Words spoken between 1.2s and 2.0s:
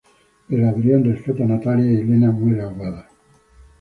a Natalia y